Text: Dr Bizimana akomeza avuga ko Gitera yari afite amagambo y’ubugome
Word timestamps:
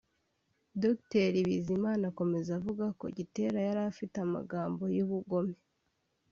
Dr 0.83 1.31
Bizimana 1.47 2.03
akomeza 2.11 2.49
avuga 2.59 2.85
ko 2.99 3.05
Gitera 3.17 3.57
yari 3.67 3.81
afite 3.91 4.15
amagambo 4.25 4.83
y’ubugome 4.95 5.55